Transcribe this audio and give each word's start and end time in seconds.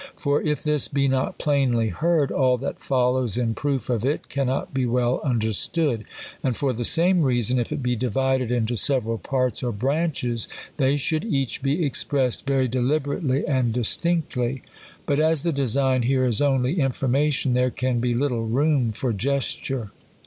For 0.17 0.41
if 0.41 0.63
this 0.63 0.87
be 0.87 1.07
not 1.07 1.37
plainly 1.37 1.89
heard, 1.89 2.31
all 2.31 2.57
that 2.57 2.79
follows 2.81 3.37
in 3.37 3.53
proof 3.53 3.87
of 3.87 4.03
it 4.03 4.29
cannot 4.29 4.73
be 4.73 4.87
well'understood. 4.87 6.05
And 6.43 6.57
for 6.57 6.73
the 6.73 6.83
same 6.83 7.21
reason, 7.21 7.59
if 7.59 7.71
it 7.71 7.83
be 7.83 7.95
divided 7.95 8.49
into 8.49 8.75
several 8.75 9.19
parts 9.19 9.61
or 9.61 9.71
branches, 9.71 10.47
they 10.77 10.97
should 10.97 11.23
each 11.23 11.61
be 11.61 11.85
expressed 11.85 12.47
very 12.47 12.67
deliberately 12.67 13.45
and 13.47 13.71
dis 13.71 13.95
tinctly. 13.95 14.61
But 15.05 15.19
as 15.19 15.43
the 15.43 15.51
design 15.53 16.01
here 16.01 16.25
is 16.25 16.41
only 16.41 16.79
information, 16.79 17.53
there 17.53 17.69
can 17.69 17.99
be 17.99 18.15
little 18.15 18.47
room 18.47 18.93
for 18.93 19.13
gesture. 19.13 19.91